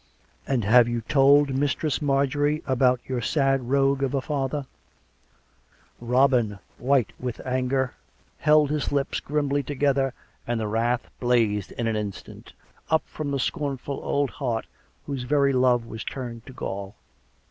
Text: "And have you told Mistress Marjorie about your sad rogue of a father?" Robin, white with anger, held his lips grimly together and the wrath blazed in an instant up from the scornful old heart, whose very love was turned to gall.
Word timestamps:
"And 0.47 0.63
have 0.63 0.87
you 0.87 1.01
told 1.01 1.53
Mistress 1.53 2.01
Marjorie 2.01 2.63
about 2.65 2.99
your 3.05 3.21
sad 3.21 3.69
rogue 3.69 4.01
of 4.01 4.15
a 4.15 4.19
father?" 4.21 4.65
Robin, 6.15 6.57
white 6.79 7.13
with 7.19 7.39
anger, 7.45 7.93
held 8.39 8.71
his 8.71 8.91
lips 8.91 9.19
grimly 9.19 9.61
together 9.61 10.15
and 10.47 10.59
the 10.59 10.67
wrath 10.67 11.07
blazed 11.19 11.71
in 11.73 11.85
an 11.85 11.95
instant 11.95 12.53
up 12.89 13.03
from 13.05 13.29
the 13.29 13.37
scornful 13.39 13.99
old 14.03 14.31
heart, 14.31 14.65
whose 15.05 15.21
very 15.21 15.53
love 15.53 15.85
was 15.85 16.03
turned 16.03 16.47
to 16.47 16.51
gall. 16.53 16.95